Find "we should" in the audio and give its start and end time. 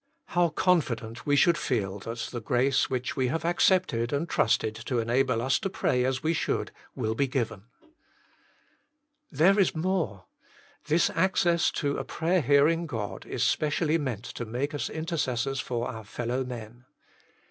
1.27-1.59, 6.23-6.71